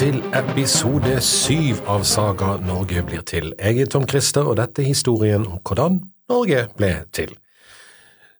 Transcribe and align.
til 0.00 0.22
episode 0.32 1.18
syv 1.20 1.82
av 1.92 2.06
Saga 2.08 2.54
Norge 2.64 3.02
blir 3.04 3.20
til. 3.28 3.50
Jeg 3.58 3.82
er 3.82 3.88
Tom 3.92 4.06
Christer, 4.08 4.46
og 4.48 4.56
dette 4.56 4.80
er 4.80 4.88
historien 4.88 5.42
om 5.44 5.58
hvordan 5.60 5.98
Norge 6.30 6.62
ble 6.78 6.88
til. 7.12 7.34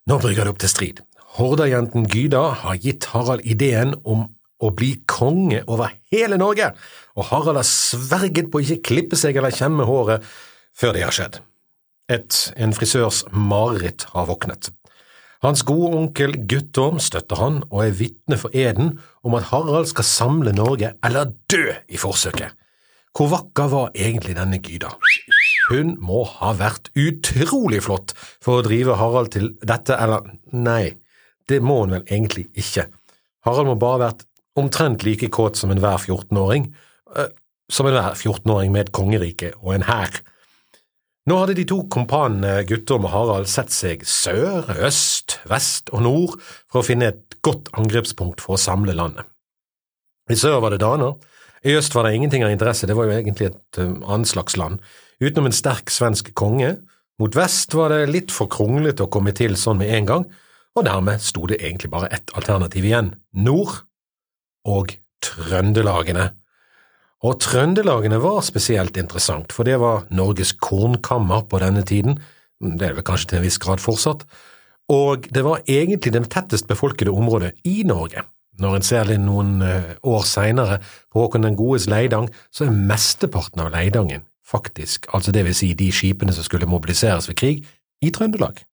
Nå 0.09 0.17
brygger 0.23 0.47
det 0.47 0.53
opp 0.55 0.63
til 0.63 0.71
strid. 0.71 1.03
Hordajenten 1.37 2.07
Gyda 2.09 2.41
har 2.63 2.81
gitt 2.81 3.05
Harald 3.11 3.45
ideen 3.45 3.93
om 4.01 4.25
å 4.57 4.73
bli 4.73 4.95
konge 5.05 5.61
over 5.67 5.93
hele 6.09 6.41
Norge, 6.41 6.71
og 7.13 7.29
Harald 7.29 7.61
har 7.61 7.69
sverget 7.69 8.49
på 8.49 8.57
å 8.57 8.65
ikke 8.65 8.87
klippe 8.89 9.19
seg 9.21 9.37
eller 9.37 9.53
kjemme 9.53 9.85
håret 9.85 10.25
før 10.73 10.97
det 10.97 11.05
har 11.05 11.13
skjedd. 11.13 11.43
Et 12.09 12.43
en 12.57 12.73
frisørs 12.73 13.21
mareritt 13.37 14.09
har 14.15 14.25
våknet. 14.33 14.73
Hans 15.41 15.63
gode 15.65 15.95
onkel 15.97 16.35
Guttorm 16.45 16.99
støtter 17.01 17.39
han 17.41 17.61
og 17.71 17.79
er 17.87 17.95
vitne 17.97 18.37
for 18.37 18.53
eden 18.53 18.99
om 19.25 19.33
at 19.39 19.47
Harald 19.49 19.87
skal 19.89 20.05
samle 20.05 20.53
Norge 20.53 20.91
eller 21.01 21.31
dø 21.49 21.63
i 21.89 21.97
forsøket. 21.97 22.53
Hvor 23.17 23.31
vakker 23.31 23.71
var 23.71 23.95
egentlig 23.97 24.35
denne 24.37 24.61
Gyda? 24.61 24.93
Hun 25.71 25.95
må 26.03 26.21
ha 26.37 26.51
vært 26.59 26.91
utrolig 26.93 27.81
flott 27.87 28.13
for 28.15 28.59
å 28.59 28.65
drive 28.67 28.99
Harald 28.99 29.33
til 29.33 29.49
dette, 29.65 29.97
eller 29.97 30.29
nei, 30.53 30.93
det 31.49 31.57
må 31.63 31.81
hun 31.81 31.97
vel 31.97 32.05
egentlig 32.05 32.45
ikke. 32.53 32.85
Harald 33.47 33.71
må 33.71 33.75
bare 33.81 33.97
ha 33.97 34.03
vært 34.05 34.25
omtrent 34.61 35.07
like 35.07 35.31
kåt 35.33 35.57
som 35.57 35.73
enhver 35.73 35.97
14-åring, 35.97 36.69
øh, 37.17 37.31
som 37.71 37.89
enhver 37.89 38.13
14-åring 38.13 38.71
med 38.75 38.85
et 38.85 38.93
kongerike 38.93 39.55
og 39.57 39.73
en 39.73 39.87
hær. 39.89 40.21
Nå 41.29 41.35
hadde 41.37 41.53
de 41.53 41.67
to 41.69 41.83
kompanene 41.91 42.63
Guttorm 42.65 43.05
og 43.05 43.11
Harald 43.13 43.49
sett 43.49 43.69
seg 43.73 44.01
sør, 44.09 44.65
øst, 44.87 45.37
vest 45.49 45.91
og 45.93 46.01
nord 46.07 46.39
for 46.41 46.81
å 46.81 46.87
finne 46.87 47.11
et 47.11 47.35
godt 47.45 47.69
angrepspunkt 47.77 48.41
for 48.41 48.57
å 48.57 48.61
samle 48.61 48.95
landet. 48.97 49.27
I 50.31 50.37
sør 50.39 50.57
var 50.63 50.73
det 50.73 50.81
daner, 50.81 51.19
i 51.61 51.75
øst 51.77 51.93
var 51.93 52.07
det 52.07 52.15
ingenting 52.17 52.45
av 52.45 52.53
interesse, 52.53 52.89
det 52.89 52.97
var 52.97 53.05
jo 53.05 53.19
egentlig 53.19 53.51
et 53.51 53.81
um, 53.83 53.99
annet 54.09 54.31
slags 54.31 54.57
land, 54.57 54.81
utenom 55.21 55.51
en 55.51 55.55
sterk 55.55 55.93
svensk 55.93 56.33
konge, 56.33 56.79
mot 57.21 57.37
vest 57.37 57.75
var 57.77 57.93
det 57.93 58.09
litt 58.09 58.33
for 58.33 58.49
kronglete 58.49 59.05
å 59.05 59.11
komme 59.13 59.33
til 59.37 59.53
sånn 59.59 59.77
med 59.83 59.93
en 59.93 60.09
gang, 60.09 60.27
og 60.73 60.87
dermed 60.87 61.21
sto 61.21 61.45
det 61.51 61.59
egentlig 61.61 61.91
bare 61.93 62.09
ett 62.15 62.33
alternativ 62.33 62.87
igjen, 62.87 63.13
nord 63.37 63.83
og 64.65 64.95
Trøndelagene. 65.21 66.31
Og 67.21 67.37
Trøndelagene 67.43 68.17
var 68.21 68.41
spesielt 68.41 68.97
interessant, 68.97 69.53
for 69.53 69.67
det 69.67 69.77
var 69.81 70.07
Norges 70.09 70.55
kornkammer 70.57 71.45
på 71.49 71.59
denne 71.61 71.83
tiden, 71.85 72.17
det 72.61 72.87
er 72.87 72.95
vel 72.97 73.05
kanskje 73.05 73.29
til 73.29 73.41
en 73.41 73.45
viss 73.45 73.59
grad 73.61 73.81
fortsatt, 73.81 74.25
og 74.91 75.27
det 75.33 75.43
var 75.45 75.61
egentlig 75.69 76.13
det 76.13 76.23
tettest 76.33 76.67
befolkede 76.69 77.13
området 77.13 77.53
i 77.69 77.83
Norge. 77.87 78.25
Når 78.61 78.75
en 78.75 78.85
ser 78.85 79.07
det 79.07 79.19
noen 79.21 79.61
eh, 79.63 79.93
år 80.03 80.25
seinere 80.27 80.81
på 81.13 81.21
Håkon 81.23 81.45
den 81.45 81.55
godes 81.57 81.87
Leidang, 81.89 82.27
så 82.51 82.65
er 82.65 82.75
mesteparten 82.75 83.63
av 83.63 83.71
Leidangen 83.73 84.25
faktisk, 84.51 85.07
altså 85.15 85.31
det 85.31 85.45
vil 85.47 85.55
si 85.55 85.71
de 85.77 85.87
skipene 85.95 86.33
som 86.35 86.43
skulle 86.43 86.69
mobiliseres 86.69 87.29
ved 87.29 87.37
krig, 87.39 87.63
i 88.01 88.09
Trøndelag. 88.11 88.63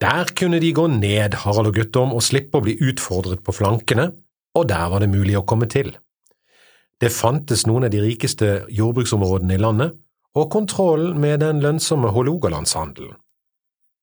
Der 0.00 0.30
kunne 0.38 0.60
de 0.62 0.72
gå 0.74 0.86
ned, 0.90 1.34
Harald 1.44 1.70
og 1.70 1.76
Guttorm, 1.76 2.14
og 2.14 2.24
slippe 2.24 2.58
å 2.58 2.64
bli 2.64 2.78
utfordret 2.80 3.42
på 3.44 3.54
flankene, 3.54 4.08
og 4.56 4.68
der 4.70 4.88
var 4.90 5.02
det 5.02 5.10
mulig 5.12 5.36
å 5.38 5.44
komme 5.46 5.68
til. 5.70 5.92
Det 7.02 7.10
fantes 7.10 7.64
noen 7.66 7.88
av 7.88 7.90
de 7.90 7.98
rikeste 7.98 8.48
jordbruksområdene 8.70 9.56
i 9.56 9.60
landet, 9.60 9.96
og 10.38 10.52
kontrollen 10.54 11.18
med 11.20 11.40
den 11.42 11.58
lønnsomme 11.60 12.12
Hålogalandshandelen. 12.14 13.16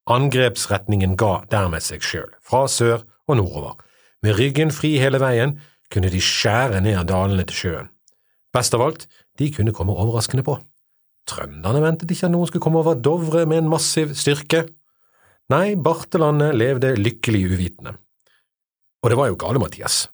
Angrepsretningen 0.10 1.16
ga 1.18 1.46
dermed 1.50 1.86
seg 1.86 2.04
sjøl, 2.04 2.28
fra 2.44 2.66
sør 2.68 3.06
og 3.30 3.40
nordover. 3.40 3.78
Med 4.26 4.36
ryggen 4.36 4.74
fri 4.76 4.98
hele 5.00 5.22
veien 5.22 5.56
kunne 5.94 6.12
de 6.12 6.20
skjære 6.20 6.82
ned 6.84 7.08
dalene 7.08 7.46
til 7.48 7.62
sjøen. 7.62 7.90
Best 8.54 8.76
av 8.76 8.84
alt, 8.84 9.08
de 9.40 9.48
kunne 9.54 9.74
komme 9.78 9.96
overraskende 9.96 10.44
på. 10.44 10.58
Trønderne 11.30 11.82
ventet 11.86 12.12
ikke 12.12 12.28
at 12.28 12.34
noen 12.34 12.50
skulle 12.50 12.66
komme 12.66 12.82
over 12.82 13.00
Dovre 13.00 13.46
med 13.48 13.64
en 13.64 13.72
massiv 13.72 14.12
styrke. 14.18 14.66
Nei, 15.54 15.78
Bartelandet 15.78 16.58
levde 16.58 16.98
lykkelig 16.98 17.46
uvitende. 17.54 17.96
Og 19.00 19.14
det 19.14 19.18
var 19.18 19.30
jo 19.32 19.38
gale, 19.40 19.62
Mathias. 19.62 20.08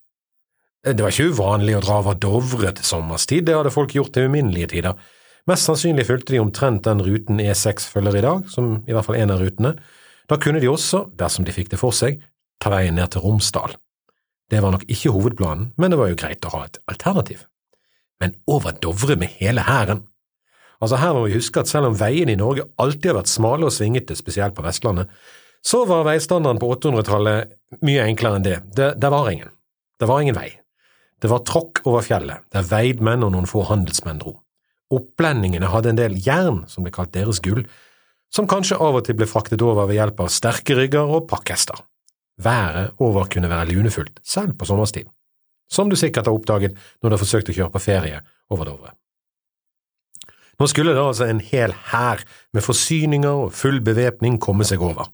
Det 0.86 1.02
var 1.02 1.10
ikke 1.10 1.34
uvanlig 1.34 1.74
å 1.80 1.82
dra 1.82 1.96
over 2.04 2.18
Dovre 2.22 2.70
til 2.78 2.86
sommerstid, 2.86 3.48
det 3.48 3.56
hadde 3.58 3.74
folk 3.74 3.96
gjort 3.96 4.14
til 4.14 4.28
uminnelige 4.30 4.70
tider. 4.76 4.94
Mest 5.50 5.66
sannsynlig 5.66 6.06
fulgte 6.06 6.36
de 6.36 6.42
omtrent 6.42 6.84
den 6.86 7.02
ruten 7.06 7.42
E6 7.42 7.88
følger 7.90 8.20
i 8.20 8.22
dag, 8.26 8.44
som 8.50 8.84
i 8.86 8.94
hvert 8.94 9.08
fall 9.08 9.18
en 9.18 9.34
av 9.34 9.42
rutene. 9.42 9.76
Da 10.30 10.38
kunne 10.42 10.62
de 10.62 10.70
også, 10.70 11.08
dersom 11.18 11.46
de 11.46 11.54
fikk 11.54 11.72
det 11.74 11.80
for 11.82 11.94
seg, 11.94 12.20
ta 12.62 12.70
veien 12.74 12.98
ned 12.98 13.14
til 13.14 13.26
Romsdal. 13.26 13.74
Det 14.50 14.62
var 14.62 14.76
nok 14.76 14.86
ikke 14.86 15.14
hovedplanen, 15.14 15.72
men 15.78 15.94
det 15.94 16.00
var 16.02 16.12
jo 16.12 16.18
greit 16.22 16.46
å 16.46 16.54
ha 16.54 16.66
et 16.68 16.78
alternativ. 16.90 17.48
Men 18.22 18.36
over 18.46 18.78
Dovre 18.82 19.18
med 19.18 19.34
hele 19.40 19.66
hæren? 19.66 20.04
Altså 20.82 21.00
Her 21.02 21.16
må 21.16 21.24
vi 21.26 21.38
huske 21.38 21.62
at 21.62 21.72
selv 21.72 21.90
om 21.90 21.98
veiene 21.98 22.36
i 22.36 22.40
Norge 22.40 22.68
alltid 22.82 23.10
har 23.10 23.20
vært 23.24 23.32
smale 23.32 23.66
og 23.66 23.74
svingete, 23.74 24.18
spesielt 24.18 24.54
på 24.58 24.66
Vestlandet, 24.66 25.10
så 25.66 25.82
var 25.90 26.06
veistandarden 26.06 26.62
på 26.62 26.70
800-tallet 26.76 27.82
mye 27.82 28.06
enklere 28.06 28.38
enn 28.38 28.46
det. 28.46 28.60
det. 28.78 28.92
Det 29.02 29.10
var 29.10 29.32
ingen. 29.32 29.50
Det 29.98 30.10
var 30.10 30.22
ingen 30.22 30.38
vei. 30.38 30.52
Det 31.22 31.32
var 31.32 31.46
tråkk 31.48 31.84
over 31.88 32.04
fjellet, 32.06 32.44
der 32.52 32.68
veidmenn 32.68 33.24
og 33.24 33.34
noen 33.34 33.48
få 33.50 33.64
handelsmenn 33.70 34.20
dro. 34.22 34.38
Opplendingene 34.94 35.72
hadde 35.72 35.94
en 35.94 36.00
del 36.00 36.18
jern, 36.22 36.64
som 36.70 36.86
ble 36.86 36.94
kalt 36.94 37.14
deres 37.16 37.42
gull, 37.44 37.64
som 38.34 38.50
kanskje 38.50 38.78
av 38.82 39.00
og 39.00 39.06
til 39.08 39.18
ble 39.18 39.28
fraktet 39.30 39.64
over 39.64 39.88
ved 39.90 40.00
hjelp 40.00 40.20
av 40.26 40.34
sterke 40.34 40.76
rygger 40.78 41.08
og 41.18 41.28
pakkhester. 41.30 41.80
Været 42.44 43.00
over 43.00 43.30
kunne 43.32 43.50
være 43.50 43.72
lunefullt, 43.72 44.20
selv 44.24 44.58
på 44.60 44.68
sommerstid, 44.68 45.08
som 45.72 45.90
du 45.90 45.96
sikkert 45.96 46.28
har 46.28 46.36
oppdaget 46.36 46.76
når 47.00 47.10
du 47.10 47.16
har 47.16 47.24
forsøkt 47.24 47.52
å 47.52 47.56
kjøre 47.56 47.74
på 47.74 47.84
ferie 47.88 48.22
over 48.52 48.68
Dovre. 48.68 48.92
Nå 50.60 50.68
skulle 50.72 50.94
da 50.96 51.08
altså 51.10 51.28
en 51.28 51.42
hel 51.44 51.74
hær 51.92 52.22
med 52.56 52.64
forsyninger 52.64 53.48
og 53.48 53.56
full 53.56 53.82
bevæpning 53.84 54.38
komme 54.40 54.68
seg 54.68 54.84
over. 54.84 55.10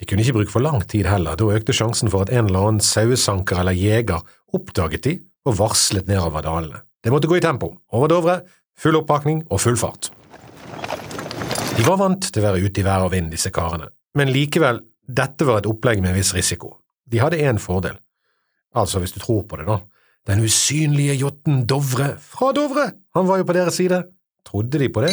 De 0.00 0.06
kunne 0.08 0.24
ikke 0.24 0.38
bruke 0.40 0.52
for 0.52 0.64
lang 0.64 0.82
tid 0.90 1.06
heller, 1.06 1.36
da 1.38 1.50
økte 1.54 1.74
sjansen 1.76 2.10
for 2.10 2.24
at 2.24 2.32
en 2.34 2.48
eller 2.48 2.68
annen 2.68 2.82
sauesanker 2.82 3.60
eller 3.62 3.76
jeger 3.78 4.24
oppdaget 4.54 5.06
de 5.06 5.14
og 5.46 5.58
varslet 5.60 6.08
nedover 6.10 6.42
dalene. 6.44 6.82
Det 7.04 7.12
måtte 7.12 7.28
gå 7.30 7.38
i 7.38 7.44
tempo, 7.44 7.70
over 7.92 8.10
Dovre, 8.10 8.38
full 8.80 8.96
oppakning 8.98 9.44
og 9.52 9.60
full 9.62 9.76
fart. 9.78 10.10
De 11.74 11.84
var 11.86 11.98
vant 12.00 12.26
til 12.26 12.40
å 12.40 12.46
være 12.46 12.64
ute 12.64 12.80
i 12.80 12.86
vær 12.86 13.06
og 13.06 13.12
vind, 13.14 13.30
disse 13.34 13.52
karene, 13.54 13.90
men 14.18 14.32
likevel, 14.34 14.80
dette 15.04 15.46
var 15.46 15.60
et 15.60 15.68
opplegg 15.68 16.00
med 16.00 16.14
en 16.14 16.18
viss 16.18 16.32
risiko. 16.34 16.78
De 17.04 17.20
hadde 17.20 17.42
én 17.44 17.60
fordel, 17.60 17.98
altså 18.74 19.02
hvis 19.02 19.14
du 19.14 19.20
tror 19.22 19.44
på 19.46 19.60
det, 19.60 19.68
da. 19.68 19.82
Den 20.24 20.40
usynlige 20.40 21.18
jotten 21.20 21.66
Dovre 21.68 22.14
fra 22.18 22.54
Dovre, 22.56 22.88
han 23.14 23.28
var 23.28 23.42
jo 23.42 23.48
på 23.50 23.58
deres 23.58 23.76
side. 23.76 24.00
Trodde 24.48 24.80
de 24.80 24.88
på 24.88 25.04
det? 25.04 25.12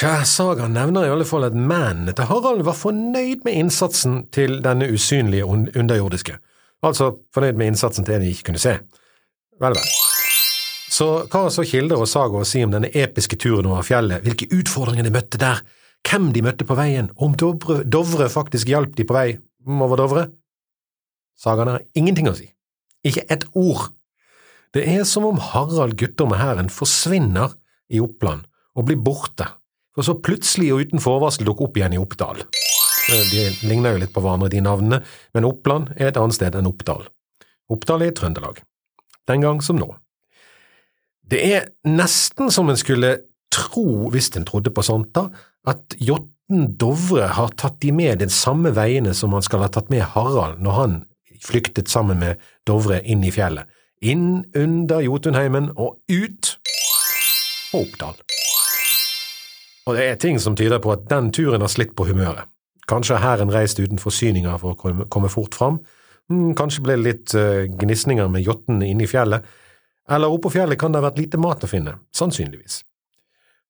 Sagaen 0.00 0.72
nevner 0.72 1.04
i 1.04 1.10
alle 1.12 1.26
fall 1.28 1.44
at 1.44 1.56
mennene 1.56 2.14
til 2.16 2.24
Harald 2.30 2.62
var 2.64 2.76
fornøyd 2.78 3.42
med 3.44 3.58
innsatsen 3.66 4.22
til 4.32 4.62
denne 4.64 4.86
usynlige 4.88 5.44
underjordiske, 5.44 6.38
altså 6.80 7.10
fornøyd 7.34 7.58
med 7.60 7.74
innsatsen 7.74 8.06
til 8.06 8.16
en 8.16 8.24
de 8.24 8.30
ikke 8.32 8.46
kunne 8.48 8.62
se. 8.62 8.78
Vel, 9.60 9.76
vel. 9.76 9.90
Så 10.90 11.10
hva 11.26 11.42
har 11.44 11.52
så 11.52 11.66
kilder 11.68 12.00
og 12.00 12.08
saga 12.08 12.40
å 12.40 12.48
si 12.48 12.64
om 12.64 12.72
denne 12.72 12.88
episke 12.96 13.36
turen 13.36 13.68
over 13.68 13.84
fjellet, 13.84 14.24
hvilke 14.24 14.48
utfordringer 14.56 15.04
de 15.04 15.12
møtte 15.18 15.42
der, 15.42 15.60
hvem 16.08 16.32
de 16.32 16.46
møtte 16.48 16.64
på 16.64 16.78
veien, 16.80 17.12
om 17.20 17.36
Dovre, 17.36 17.82
Dovre 17.84 18.32
faktisk 18.32 18.72
hjalp 18.72 18.96
de 18.96 19.04
på 19.04 19.18
vei 19.18 19.28
over 19.68 20.00
Dovre? 20.00 20.26
Sagaen 21.36 21.74
har 21.74 21.86
ingenting 21.92 22.32
å 22.32 22.36
si. 22.40 22.48
Ikke 23.04 23.28
et 23.28 23.44
ord. 23.52 23.90
Det 24.72 24.88
er 24.88 25.04
som 25.04 25.28
om 25.28 25.44
Harald 25.52 26.00
Guttorm 26.00 26.32
og 26.32 26.40
hæren 26.40 26.72
forsvinner 26.72 27.52
i 27.92 28.00
Oppland 28.00 28.48
og 28.78 28.88
blir 28.88 29.00
borte 29.04 29.59
for 30.00 30.08
så 30.08 30.16
plutselig 30.24 30.70
og 30.72 30.86
uten 30.86 31.02
forvarsel 31.02 31.44
dukke 31.44 31.66
opp 31.66 31.76
igjen 31.76 31.94
i 31.96 32.00
Oppdal. 32.00 32.40
Eh, 32.40 33.24
de 33.28 33.46
ligner 33.68 33.94
jo 33.94 34.02
litt 34.04 34.14
på 34.14 34.22
hverandre, 34.24 34.48
de 34.52 34.62
navnene, 34.64 35.02
men 35.36 35.48
Oppland 35.48 35.92
er 35.98 36.08
et 36.08 36.20
annet 36.20 36.38
sted 36.38 36.56
enn 36.56 36.68
Oppdal. 36.70 37.04
Oppdal 37.70 38.06
er 38.06 38.12
i 38.12 38.16
Trøndelag. 38.16 38.62
Den 39.28 39.44
gang 39.44 39.60
som 39.62 39.78
nå. 39.78 39.92
Det 41.30 41.42
er 41.44 41.68
nesten 41.86 42.50
som 42.50 42.72
en 42.72 42.80
skulle 42.80 43.12
tro, 43.52 44.08
hvis 44.10 44.32
en 44.38 44.46
trodde 44.48 44.72
på 44.74 44.82
sånt, 44.86 45.12
da, 45.14 45.28
at 45.68 45.94
Jotten 46.00 46.72
Dovre 46.80 47.28
har 47.36 47.52
tatt 47.60 47.78
de 47.84 47.92
med 47.94 48.22
de 48.24 48.30
samme 48.32 48.72
veiene 48.74 49.12
som 49.14 49.36
han 49.36 49.44
skal 49.44 49.66
ha 49.66 49.70
tatt 49.70 49.92
med 49.92 50.02
Harald 50.14 50.62
når 50.64 50.78
han 50.78 50.96
flyktet 51.44 51.92
sammen 51.92 52.18
med 52.24 52.40
Dovre 52.66 53.02
inn 53.04 53.22
i 53.26 53.34
fjellet. 53.34 53.68
Inn 54.00 54.46
under 54.56 55.04
Jotunheimen 55.04 55.70
og 55.76 56.00
ut 56.08 56.56
på 57.70 57.84
Oppdal. 57.84 58.16
Og 59.88 59.96
det 59.96 60.06
er 60.06 60.18
ting 60.20 60.38
som 60.42 60.56
tyder 60.58 60.82
på 60.82 60.92
at 60.92 61.06
den 61.10 61.30
turen 61.34 61.64
har 61.64 61.72
slitt 61.72 61.94
på 61.96 62.06
humøret. 62.08 62.48
Kanskje 62.90 63.16
har 63.16 63.38
hæren 63.38 63.52
reist 63.54 63.78
uten 63.80 64.00
forsyninger 64.02 64.58
for 64.60 64.74
å 64.74 65.06
komme 65.12 65.30
fort 65.30 65.54
fram, 65.54 65.78
hmm, 66.30 66.54
kanskje 66.58 66.84
ble 66.84 66.98
det 66.98 67.06
litt 67.06 67.34
uh, 67.38 67.64
gnisninger 67.80 68.30
med 68.32 68.44
jottene 68.46 68.88
inne 68.90 69.06
i 69.06 69.10
fjellet, 69.10 69.46
eller 70.10 70.32
oppå 70.32 70.50
fjellet 70.50 70.78
kan 70.78 70.92
det 70.92 70.98
ha 70.98 71.06
vært 71.06 71.20
lite 71.22 71.38
mat 71.38 71.62
å 71.62 71.70
finne, 71.70 72.00
sannsynligvis. 72.16 72.80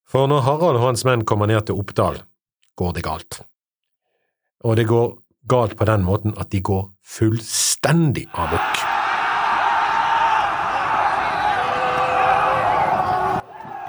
For 0.09 0.31
når 0.31 0.47
Harald 0.47 0.81
og 0.81 0.87
hans 0.89 1.05
menn 1.07 1.27
kommer 1.29 1.51
ned 1.51 1.69
til 1.69 1.79
Oppdal, 1.79 2.23
går 2.81 2.97
det 2.97 3.05
galt. 3.07 3.43
Og 4.65 4.81
det 4.81 4.89
går 4.91 5.13
galt 5.51 5.77
på 5.77 5.89
den 5.89 6.07
måten 6.07 6.35
at 6.41 6.51
de 6.51 6.65
går 6.65 6.89
fullstendig 7.07 8.27
amok. 8.33 8.90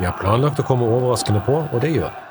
De 0.02 0.08
har 0.08 0.18
planlagt 0.18 0.58
å 0.58 0.64
komme 0.66 0.88
overraskende 0.90 1.44
på, 1.46 1.60
og 1.62 1.82
det 1.84 1.92
gjør 1.94 2.10
de. 2.10 2.28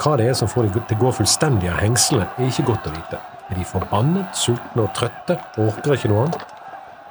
Hva 0.00 0.14
det 0.16 0.30
er 0.30 0.36
som 0.38 0.48
får 0.48 0.64
de 0.64 0.80
til 0.80 0.96
å 0.96 1.02
gå 1.02 1.10
fullstendig 1.18 1.68
av 1.68 1.82
hengslene, 1.82 2.24
er 2.38 2.48
ikke 2.48 2.64
godt 2.70 2.88
å 2.88 2.92
vite. 2.94 3.18
Er 3.50 3.58
de 3.58 3.66
forbannet, 3.68 4.32
sultne 4.36 4.86
og 4.86 4.94
trøtte 4.96 5.36
og 5.58 5.74
orker 5.74 5.92
ikke 5.92 6.08
noe 6.08 6.24
annet? 6.24 6.54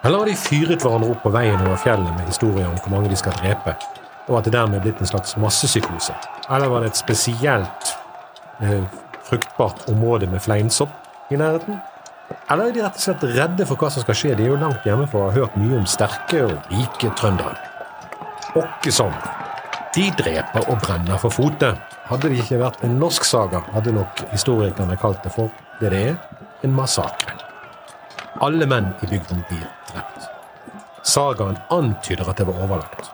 Eller 0.01 0.23
har 0.23 0.31
de 0.31 0.35
fyret 0.41 0.81
hverandre 0.81 1.11
opp 1.13 1.21
på 1.21 1.33
veien 1.37 1.61
over 1.61 1.77
fjellet 1.83 2.17
med 2.17 2.31
historier 2.31 2.65
om 2.65 2.81
hvor 2.81 2.95
mange 2.95 3.13
de 3.13 3.21
skal 3.21 3.37
drepe, 3.37 3.77
og 4.25 4.39
at 4.39 4.49
det 4.49 4.55
dermed 4.57 4.79
er 4.79 4.87
blitt 4.87 5.05
en 5.05 5.13
slags 5.13 5.37
massepsykose? 5.37 6.17
Eller 6.49 6.73
var 6.73 6.81
det 6.81 6.95
et 6.95 7.03
spesielt 7.03 7.93
eh, 8.65 8.81
fruktbart 9.29 9.85
område 9.93 10.33
med 10.33 10.41
fleinsopp 10.41 11.29
i 11.29 11.37
nærheten? 11.37 11.77
Eller 12.49 12.71
er 12.71 12.73
de 12.73 12.85
rett 12.87 12.97
og 12.97 13.05
slett 13.05 13.29
redde 13.37 13.69
for 13.69 13.77
hva 13.77 13.93
som 13.93 14.01
skal 14.01 14.17
skje? 14.17 14.33
De 14.33 14.49
er 14.49 14.55
jo 14.55 14.61
langt 14.65 14.85
hjemmefra 14.85 15.27
og 15.27 15.29
har 15.29 15.43
hørt 15.43 15.61
mye 15.61 15.77
om 15.77 15.89
sterke 15.89 16.47
og 16.49 16.73
rike 16.73 17.13
trøndere. 17.21 17.57
Åkke 18.57 18.93
sånn. 18.93 19.13
De 19.95 20.09
dreper 20.11 20.65
og 20.67 20.81
brenner 20.83 21.15
for 21.17 21.31
fotet. 21.31 21.77
Hadde 22.09 22.27
det 22.27 22.41
ikke 22.43 22.57
vært 22.59 22.81
en 22.83 22.97
norsk 22.99 23.23
saga, 23.23 23.61
hadde 23.71 23.93
nok 23.95 24.25
historikerne 24.33 24.97
kalt 24.99 25.21
det 25.23 25.31
for 25.31 25.47
det 25.79 25.91
det 25.93 26.01
er, 26.09 26.15
en 26.67 26.73
massakre. 26.75 27.35
Alle 28.43 28.67
menn 28.67 28.89
i 28.99 29.07
bygden 29.07 29.45
blir 29.47 29.63
drept. 29.93 30.25
Sagaen 31.07 31.55
antyder 31.71 32.27
at 32.27 32.41
det 32.41 32.47
var 32.49 32.59
overlagt. 32.65 33.07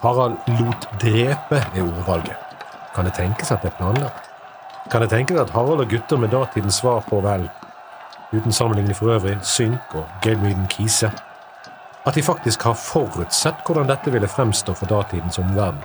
Harald 0.00 0.38
lot 0.60 0.86
drepe 1.02 1.60
ved 1.74 1.82
ordvalget. 1.82 2.36
Kan 2.94 3.04
det 3.04 3.12
tenkes 3.18 3.52
at 3.52 3.60
det 3.60 3.74
er 3.74 3.76
planlagt? 3.76 4.30
Kan 4.90 5.04
det 5.04 5.10
tenkes 5.10 5.40
at 5.40 5.52
Harald 5.52 5.84
og 5.84 5.90
gutter 5.90 6.16
med 6.16 6.32
datidens 6.32 6.78
svar 6.80 7.04
på 7.10 7.20
vel, 7.20 7.44
uten 8.32 8.52
sammenligning 8.52 8.96
for 8.96 9.12
øvrig, 9.12 9.36
Synk 9.42 9.94
og 9.94 10.08
Geirmyden 10.22 10.64
Kise, 10.72 11.12
at 12.06 12.14
de 12.14 12.22
faktisk 12.22 12.62
har 12.62 12.78
forutsett 12.78 13.66
hvordan 13.66 13.88
dette 13.92 14.12
ville 14.12 14.28
fremstå 14.28 14.72
for 14.72 14.86
datidens 14.86 15.38
omverden? 15.38 15.84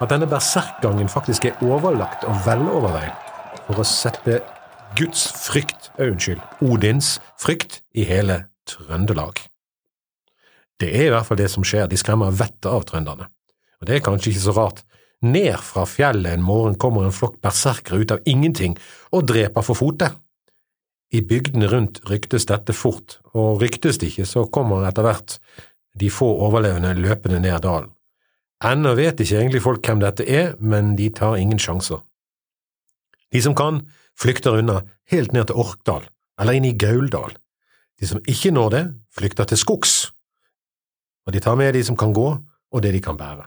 At 0.00 0.10
denne 0.10 0.28
berserkgangen 0.28 1.10
faktisk 1.12 1.44
er 1.48 1.60
overlagt 1.64 2.24
og 2.28 2.38
veloverveid 2.46 3.12
for 3.66 3.80
å 3.80 3.86
sette 3.88 4.40
Guds 4.98 5.26
frykt, 5.44 5.90
uh, 5.98 6.08
unnskyld, 6.12 6.42
Odins 6.62 7.18
frykt 7.40 7.82
i 7.98 8.06
hele 8.08 8.44
Trøndelag. 8.68 9.42
Det 10.80 10.90
er 10.90 11.08
i 11.08 11.12
hvert 11.14 11.26
fall 11.28 11.38
det 11.38 11.50
som 11.52 11.66
skjer, 11.66 11.88
de 11.90 11.98
skremmer 11.98 12.34
vettet 12.34 12.70
av 12.70 12.84
trønderne. 12.88 13.28
Og 13.80 13.88
det 13.88 13.96
er 13.96 14.04
kanskje 14.04 14.32
ikke 14.32 14.44
så 14.46 14.54
rart. 14.56 14.82
Ned 15.24 15.56
fra 15.64 15.86
fjellet 15.88 16.36
en 16.36 16.44
morgen 16.44 16.76
kommer 16.80 17.06
en 17.06 17.14
flokk 17.14 17.38
berserkere 17.44 18.02
ut 18.02 18.14
av 18.14 18.28
ingenting 18.28 18.76
og 19.14 19.28
dreper 19.30 19.64
for 19.64 19.78
fote. 19.78 20.10
I 21.14 21.22
bygdene 21.22 21.70
rundt 21.70 22.02
ryktes 22.10 22.48
dette 22.50 22.74
fort, 22.74 23.20
og 23.32 23.62
ryktes 23.62 24.00
det 24.02 24.10
ikke, 24.10 24.26
så 24.28 24.46
kommer 24.50 24.86
etter 24.88 25.06
hvert 25.06 25.38
de 25.94 26.10
få 26.10 26.26
overlevende 26.46 26.96
løpende 26.98 27.38
ned 27.42 27.62
dalen. 27.62 27.93
Ennå 28.64 28.94
vet 28.96 29.20
ikke 29.20 29.36
egentlig 29.42 29.62
folk 29.64 29.84
hvem 29.84 30.00
dette 30.00 30.24
er, 30.24 30.54
men 30.56 30.94
de 30.96 31.10
tar 31.12 31.36
ingen 31.36 31.60
sjanser. 31.60 32.00
De 33.34 33.42
som 33.44 33.54
kan, 33.56 33.82
flykter 34.16 34.56
unna 34.60 34.80
helt 35.10 35.34
ned 35.34 35.50
til 35.50 35.58
Orkdal 35.60 36.06
eller 36.40 36.56
inn 36.56 36.66
i 36.66 36.76
Gauldal. 36.78 37.34
De 38.00 38.08
som 38.08 38.22
ikke 38.30 38.54
når 38.54 38.70
det, 38.72 38.84
flykter 39.14 39.46
til 39.50 39.60
skogs, 39.60 40.14
og 41.26 41.32
de 41.32 41.40
tar 41.40 41.56
med 41.56 41.74
de 41.74 41.82
som 41.84 41.96
kan 41.96 42.12
gå, 42.12 42.28
og 42.74 42.82
det 42.82 42.92
de 42.92 43.02
kan 43.04 43.16
bære. 43.16 43.46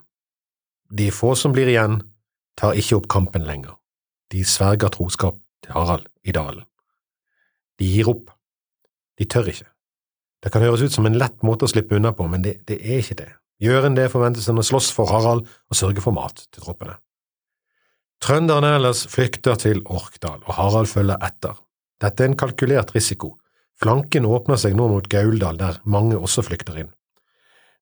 De 0.98 1.10
få 1.12 1.34
som 1.36 1.52
blir 1.52 1.68
igjen, 1.68 2.00
tar 2.58 2.78
ikke 2.78 2.98
opp 2.98 3.10
kampen 3.12 3.46
lenger. 3.46 3.76
De 4.32 4.44
sverger 4.46 4.92
troskap 4.94 5.36
til 5.64 5.76
Harald 5.76 6.08
i 6.24 6.32
dalen. 6.32 6.64
De 7.80 7.86
gir 7.86 8.10
opp. 8.10 8.32
De 9.20 9.26
tør 9.26 9.50
ikke. 9.52 9.68
Det 10.44 10.52
kan 10.54 10.62
høres 10.62 10.82
ut 10.82 10.94
som 10.94 11.06
en 11.06 11.18
lett 11.18 11.44
måte 11.46 11.66
å 11.66 11.72
slippe 11.72 11.98
unna 11.98 12.14
på, 12.16 12.28
men 12.30 12.44
det, 12.46 12.60
det 12.70 12.80
er 12.82 13.02
ikke 13.02 13.20
det. 13.20 13.30
Gjør 13.64 13.88
en 13.88 13.98
det, 13.98 14.12
forventes 14.14 14.48
en 14.50 14.62
å 14.62 14.66
slåss 14.66 14.92
for 14.94 15.10
Harald 15.10 15.48
og 15.48 15.78
sørge 15.78 16.04
for 16.04 16.14
mat 16.14 16.44
til 16.46 16.62
troppene. 16.62 17.00
Trønderne 18.24 18.76
ellers 18.78 19.04
flykter 19.10 19.58
til 19.62 19.84
Orkdal, 19.86 20.42
og 20.46 20.54
Harald 20.58 20.90
følger 20.90 21.22
etter. 21.26 21.58
Dette 22.02 22.24
er 22.24 22.32
en 22.32 22.38
kalkulert 22.38 22.94
risiko. 22.96 23.36
Flanken 23.78 24.26
åpner 24.26 24.58
seg 24.62 24.74
nå 24.78 24.88
mot 24.90 25.06
Gauldal, 25.10 25.58
der 25.58 25.80
mange 25.86 26.18
også 26.18 26.46
flykter 26.46 26.80
inn. 26.82 26.92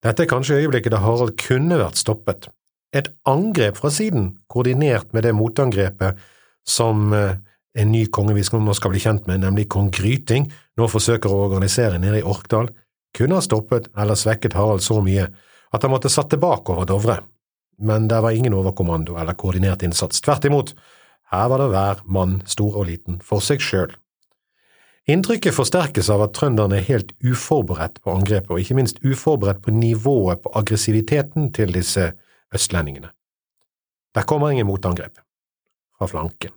Dette 0.04 0.26
er 0.26 0.30
kanskje 0.30 0.60
øyeblikket 0.60 0.94
da 0.94 1.00
Harald 1.04 1.38
kunne 1.40 1.80
vært 1.80 2.00
stoppet. 2.00 2.50
Et 2.96 3.08
angrep 3.28 3.80
fra 3.80 3.92
siden, 3.92 4.36
koordinert 4.52 5.12
med 5.16 5.26
det 5.28 5.34
motangrepet 5.36 6.20
som 6.68 7.12
eh, 7.16 7.40
en 7.76 7.92
ny 7.92 8.06
konge 8.14 8.36
vi 8.36 8.44
nå 8.44 8.76
skal 8.76 8.94
bli 8.94 9.02
kjent 9.04 9.28
med, 9.28 9.44
nemlig 9.44 9.68
kong 9.72 9.90
Gryting, 9.96 10.48
nå 10.80 10.88
forsøker 10.92 11.32
å 11.32 11.46
organisere 11.48 12.00
nede 12.00 12.22
i 12.22 12.28
Orkdal, 12.28 12.70
kunne 13.16 13.40
ha 13.40 13.44
stoppet 13.44 13.90
eller 13.96 14.20
svekket 14.20 14.56
Harald 14.56 14.84
så 14.84 15.02
mye 15.04 15.30
at 15.76 15.86
han 15.86 15.94
måtte 15.94 16.12
satt 16.12 16.32
tilbake 16.34 16.74
over 16.74 16.88
Dovre 16.90 17.20
men 17.78 18.08
det 18.08 18.22
var 18.22 18.32
ingen 18.32 18.54
overkommando 18.54 19.18
eller 19.18 19.34
koordinert 19.34 19.84
innsats. 19.84 20.22
Tvert 20.22 20.46
imot, 20.46 20.74
her 21.32 21.48
var 21.50 21.60
det 21.60 21.70
hver 21.74 22.02
mann, 22.06 22.42
stor 22.48 22.78
og 22.80 22.88
liten, 22.90 23.20
for 23.24 23.44
seg 23.44 23.64
sjøl. 23.64 23.94
Inntrykket 25.12 25.54
forsterkes 25.54 26.10
av 26.10 26.24
at 26.26 26.34
trønderne 26.34 26.80
er 26.80 26.88
helt 26.88 27.12
uforberedt 27.22 28.00
på 28.02 28.14
angrepet, 28.16 28.50
og 28.50 28.62
ikke 28.62 28.78
minst 28.80 29.02
uforberedt 29.06 29.62
på 29.62 29.74
nivået 29.76 30.42
på 30.42 30.54
aggressiviteten 30.58 31.52
til 31.54 31.76
disse 31.76 32.14
østlendingene. 32.56 33.12
Der 34.16 34.26
kommer 34.26 34.50
ingen 34.50 34.68
motangrep 34.70 35.20
fra 35.98 36.08
flanken. 36.10 36.56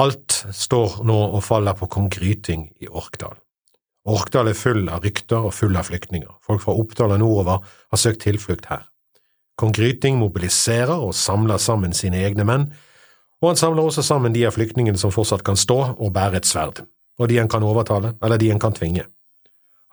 Alt 0.00 0.46
står 0.56 1.02
nå 1.04 1.18
og 1.36 1.42
faller 1.44 1.76
på 1.76 1.86
kong 1.92 2.08
Gryting 2.10 2.70
i 2.80 2.88
Orkdal. 2.88 3.36
Orkdal 4.02 4.48
er 4.50 4.58
full 4.58 4.88
av 4.90 5.04
rykter 5.04 5.44
og 5.46 5.52
full 5.54 5.76
av 5.78 5.86
flyktninger. 5.86 6.30
Folk 6.42 6.64
fra 6.64 6.74
Oppdal 6.74 7.14
og 7.14 7.20
nordover 7.22 7.60
har 7.62 8.00
søkt 8.00 8.24
tilflukt 8.24 8.66
her. 8.66 8.88
Kong 9.54 9.70
Gryting 9.76 10.16
mobiliserer 10.18 10.98
og 10.98 11.14
samler 11.14 11.60
sammen 11.62 11.94
sine 11.94 12.18
egne 12.26 12.46
menn, 12.48 12.66
og 13.42 13.52
han 13.52 13.60
samler 13.60 13.86
også 13.86 14.02
sammen 14.06 14.34
de 14.34 14.42
av 14.46 14.56
flyktningene 14.56 14.98
som 14.98 15.12
fortsatt 15.14 15.44
kan 15.46 15.58
stå 15.58 15.78
og 15.92 16.10
bære 16.14 16.40
et 16.40 16.48
sverd, 16.48 16.82
og 17.18 17.30
de 17.30 17.38
han 17.38 17.50
kan 17.50 17.62
overtale, 17.62 18.16
eller 18.22 18.42
de 18.42 18.50
han 18.50 18.62
kan 18.62 18.74
tvinge. 18.74 19.06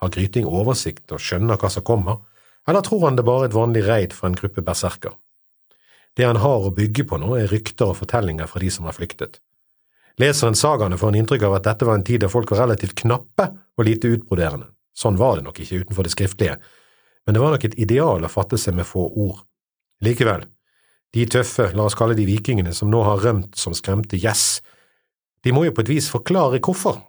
Har 0.01 0.13
Gryting 0.15 0.47
oversikt 0.47 1.11
og 1.13 1.21
skjønner 1.21 1.59
hva 1.59 1.69
som 1.69 1.85
kommer, 1.85 2.23
eller 2.69 2.85
tror 2.85 3.05
han 3.05 3.17
det 3.17 3.25
bare 3.27 3.45
er 3.45 3.51
et 3.51 3.57
vanlig 3.57 3.83
reid 3.85 4.15
fra 4.15 4.29
en 4.29 4.37
gruppe 4.37 4.63
berserker? 4.65 5.13
Det 6.17 6.25
han 6.25 6.41
har 6.41 6.65
å 6.65 6.73
bygge 6.73 7.05
på 7.05 7.19
nå, 7.21 7.35
er 7.37 7.51
rykter 7.51 7.91
og 7.91 7.99
fortellinger 7.99 8.49
fra 8.49 8.61
de 8.63 8.71
som 8.73 8.89
har 8.89 8.97
flyktet. 8.97 9.37
Leser 10.19 10.49
en 10.49 10.57
sagaene 10.59 10.97
får 10.99 11.13
en 11.13 11.17
inntrykk 11.21 11.45
av 11.47 11.57
at 11.59 11.67
dette 11.69 11.87
var 11.87 11.95
en 11.95 12.03
tid 12.03 12.25
da 12.25 12.29
folk 12.31 12.51
var 12.51 12.65
relativt 12.65 12.97
knappe 12.99 13.45
og 13.79 13.85
lite 13.87 14.11
utbroderende. 14.11 14.67
Sånn 14.91 15.19
var 15.19 15.37
det 15.37 15.45
nok 15.45 15.61
ikke 15.63 15.85
utenfor 15.85 16.03
det 16.03 16.11
skriftlige, 16.11 16.57
men 17.23 17.35
det 17.35 17.43
var 17.43 17.53
nok 17.55 17.67
et 17.69 17.77
ideal 17.79 18.25
å 18.25 18.31
fatte 18.31 18.59
seg 18.59 18.75
med 18.75 18.87
få 18.89 19.05
ord. 19.07 19.45
Likevel, 20.03 20.43
de 21.15 21.25
tøffe, 21.25 21.69
la 21.71 21.85
oss 21.87 21.95
kalle 21.95 22.17
de 22.17 22.27
vikingene 22.27 22.73
som 22.75 22.91
nå 22.91 22.99
har 23.07 23.23
rømt 23.23 23.55
som 23.59 23.75
skremte 23.75 24.19
gjess, 24.19 24.59
de 25.45 25.53
må 25.55 25.63
jo 25.65 25.75
på 25.75 25.85
et 25.85 25.93
vis 25.93 26.09
forklare 26.11 26.59
hvorfor, 26.59 26.99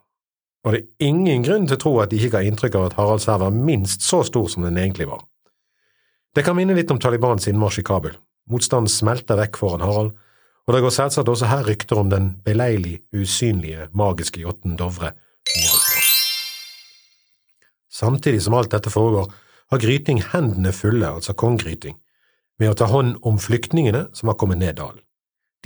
og 0.61 0.75
det 0.77 0.81
er 0.81 1.09
ingen 1.09 1.43
grunn 1.43 1.67
til 1.67 1.79
å 1.79 1.83
tro 1.83 1.93
at 2.03 2.13
de 2.13 2.21
ikke 2.21 2.37
ga 2.37 2.45
inntrykk 2.47 2.77
av 2.79 2.91
at 2.91 2.97
Haralds 2.99 3.27
hær 3.31 3.41
var 3.43 3.55
minst 3.55 4.05
så 4.07 4.23
stor 4.29 4.47
som 4.53 4.67
den 4.67 4.79
egentlig 4.79 5.09
var. 5.11 5.25
Det 6.37 6.45
kan 6.47 6.55
minne 6.55 6.77
litt 6.77 6.91
om 6.93 7.01
Talibans 7.03 7.49
innmarsj 7.51 7.81
i 7.83 7.87
Kabul. 7.87 8.13
Motstanden 8.51 8.93
smelter 8.93 9.41
vekk 9.41 9.59
foran 9.59 9.83
Harald, 9.83 10.13
og 10.71 10.77
det 10.77 10.85
går 10.85 10.93
selvsagt 10.95 11.29
også 11.29 11.49
her 11.51 11.65
rykter 11.67 11.99
om 11.99 12.11
den 12.13 12.27
beleilig 12.47 13.01
usynlige, 13.11 13.89
magiske 13.91 14.45
jotten 14.45 14.77
Dovre. 14.79 15.09
Samtidig 17.91 18.45
som 18.45 18.55
alt 18.55 18.71
dette 18.71 18.93
foregår, 18.95 19.33
har 19.71 19.83
Gryting 19.83 20.23
hendene 20.31 20.71
fulle, 20.71 21.09
altså 21.11 21.35
kong 21.35 21.59
Gryting, 21.59 21.97
med 22.63 22.71
å 22.71 22.79
ta 22.79 22.87
hånd 22.87 23.19
om 23.27 23.43
flyktningene 23.43 24.05
som 24.15 24.31
har 24.31 24.39
kommet 24.39 24.63
ned 24.63 24.79
dalen. 24.79 25.03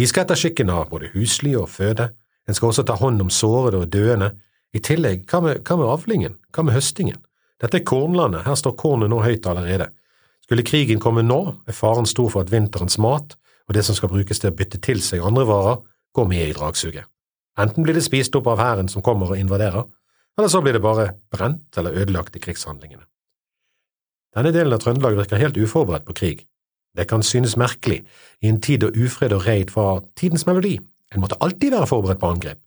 De 0.01 0.09
skal 0.09 0.25
etter 0.25 0.41
skikken 0.41 0.73
av 0.73 0.89
både 0.89 1.13
husly 1.13 1.53
og 1.53 1.69
føde, 1.77 2.09
en 2.49 2.57
skal 2.57 2.73
også 2.73 2.89
ta 2.89 2.97
hånd 2.97 3.21
om 3.21 3.29
sårede 3.29 3.85
og 3.85 3.93
døende, 3.93 4.33
i 4.73 4.81
tillegg, 4.81 5.29
hva 5.29 5.45
med, 5.45 5.61
hva 5.69 5.83
med 5.83 5.89
avlingen, 5.99 6.41
hva 6.49 6.65
med 6.65 6.81
høstingen? 6.81 7.21
Dette 7.61 7.83
er 7.83 7.89
kornlandet, 7.93 8.47
her 8.49 8.57
står 8.57 8.73
kornet 8.81 9.13
nå 9.13 9.21
høyt 9.21 9.45
allerede. 9.53 9.93
Skulle 10.49 10.65
krigen 10.65 10.97
komme 10.97 11.21
nå, 11.21 11.43
er 11.69 11.77
faren 11.77 12.09
stor 12.09 12.33
for 12.33 12.41
at 12.41 12.57
vinterens 12.57 12.97
mat 12.97 13.37
og 13.69 13.77
det 13.77 13.85
som 13.87 13.97
skal 13.97 14.13
brukes 14.13 14.41
til 14.41 14.53
å 14.53 14.57
bytte 14.57 14.81
til 14.85 15.03
seg 15.03 15.25
andre 15.25 15.47
varer, 15.49 15.83
går 16.15 16.31
med 16.31 16.49
i 16.49 16.57
dragsuget. 16.57 17.09
Enten 17.59 17.87
blir 17.87 17.95
det 17.95 18.05
spist 18.07 18.35
opp 18.35 18.49
av 18.51 18.61
hæren 18.63 18.91
som 18.91 19.03
kommer 19.03 19.33
og 19.33 19.39
invaderer, 19.39 19.87
eller 20.39 20.51
så 20.51 20.61
blir 20.63 20.75
det 20.75 20.83
bare 20.83 21.13
brent 21.31 21.79
eller 21.79 21.95
ødelagt 22.03 22.37
i 22.37 22.43
krigshandlingene. 22.43 23.05
Denne 24.35 24.51
delen 24.55 24.75
av 24.75 24.83
Trøndelag 24.83 25.17
virker 25.21 25.39
helt 25.39 25.59
uforberedt 25.59 26.07
på 26.09 26.17
krig, 26.19 26.43
det 26.95 27.09
kan 27.11 27.23
synes 27.27 27.57
merkelig, 27.59 28.05
i 28.43 28.49
en 28.49 28.61
tid 28.63 28.85
da 28.85 28.91
ufred 28.95 29.35
og 29.35 29.47
raid 29.49 29.73
var 29.75 30.05
tidens 30.19 30.47
melodi, 30.47 30.77
en 31.15 31.23
måtte 31.23 31.39
alltid 31.43 31.75
være 31.75 31.91
forberedt 31.91 32.21
på 32.23 32.31
angrep. 32.31 32.61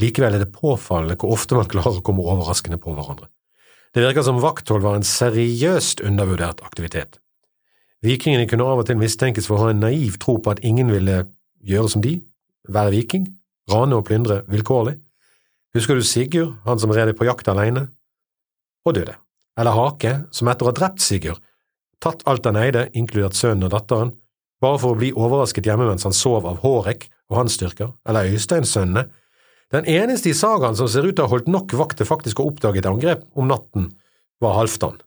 Likevel 0.00 0.36
er 0.36 0.44
det 0.44 0.54
påfallende 0.56 1.18
hvor 1.20 1.34
ofte 1.36 1.56
man 1.56 1.68
klarer 1.68 2.00
å 2.00 2.04
komme 2.04 2.24
overraskende 2.24 2.80
på 2.80 2.94
hverandre. 2.96 3.28
Det 3.92 4.00
virker 4.00 4.24
som 4.24 4.40
vakthold 4.40 4.84
var 4.84 4.96
en 4.96 5.04
seriøst 5.04 6.00
undervurdert 6.00 6.62
aktivitet. 6.64 7.18
Vikingene 8.02 8.48
kunne 8.50 8.66
av 8.66 8.82
og 8.82 8.88
til 8.88 8.98
mistenkes 8.98 9.46
for 9.46 9.56
å 9.56 9.66
ha 9.66 9.72
en 9.72 9.82
naiv 9.84 10.18
tro 10.22 10.38
på 10.42 10.50
at 10.50 10.62
ingen 10.66 10.90
ville 10.90 11.22
gjøre 11.62 11.92
som 11.92 12.02
de, 12.02 12.16
være 12.66 12.94
viking, 12.96 13.28
rane 13.70 13.94
og 13.94 14.08
plyndre 14.08 14.40
vilkårlig. 14.50 14.96
Husker 15.76 15.96
du 15.96 16.04
Sigurd, 16.04 16.56
han 16.66 16.82
som 16.82 16.92
red 16.92 17.14
på 17.16 17.28
jakt 17.28 17.48
alene, 17.48 17.86
og 18.82 18.96
døde, 18.98 19.14
eller 19.58 19.78
Hake, 19.78 20.16
som 20.34 20.50
etter 20.50 20.66
å 20.66 20.72
ha 20.72 20.76
drept 20.76 21.04
Sigurd, 21.04 21.38
tatt 22.02 22.24
alt 22.26 22.46
han 22.48 22.58
eide, 22.58 22.88
inkludert 22.98 23.38
sønnen 23.38 23.68
og 23.68 23.74
datteren, 23.76 24.12
bare 24.62 24.78
for 24.82 24.94
å 24.94 24.98
bli 24.98 25.12
overrasket 25.14 25.66
hjemme 25.66 25.86
mens 25.88 26.06
han 26.06 26.14
sov 26.14 26.46
av 26.46 26.60
Hårek 26.62 27.08
og 27.30 27.38
hans 27.38 27.58
styrker, 27.58 27.94
eller 28.08 28.30
Øysteinsønnene, 28.30 29.08
Den 29.72 29.86
eneste 29.88 30.28
i 30.28 30.34
sagaen 30.36 30.76
som 30.76 30.84
ser 30.84 31.06
ut 31.06 31.14
til 31.16 31.24
å 31.24 31.30
ha 31.30 31.32
holdt 31.32 31.46
nok 31.48 31.72
vakt 31.80 31.96
til 31.96 32.04
faktisk 32.04 32.42
å 32.42 32.44
oppdage 32.50 32.82
et 32.82 32.88
angrep 32.90 33.22
om 33.32 33.46
natten, 33.48 33.86
var 34.36 34.58
Halvdan. 34.58 34.98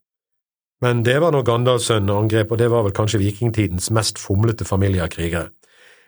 Men 0.85 0.99
det 1.01 1.15
var 1.17 1.33
når 1.33 1.47
Gandalfsønnen 1.47 2.11
angrep, 2.13 2.51
og 2.53 2.59
det 2.61 2.67
var 2.69 2.83
vel 2.85 2.93
kanskje 2.93 3.17
vikingtidens 3.17 3.89
mest 3.95 4.19
fomlete 4.21 4.67
familie 4.69 5.01
av 5.01 5.09
krigere. 5.15 5.47